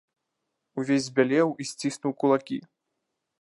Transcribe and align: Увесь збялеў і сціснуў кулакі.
Увесь 0.83 1.07
збялеў 1.09 1.47
і 1.65 1.67
сціснуў 1.73 2.17
кулакі. 2.25 2.59